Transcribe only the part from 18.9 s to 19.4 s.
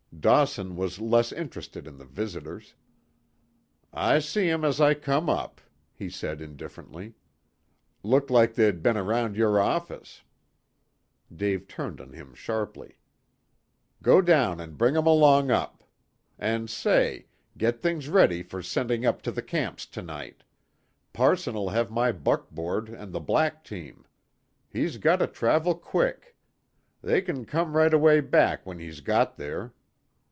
up to